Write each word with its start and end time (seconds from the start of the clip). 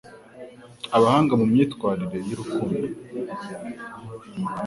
Abahanga 0.97 1.33
mu 1.39 1.45
myitwarire 1.51 2.17
y'urukundo 2.27 2.85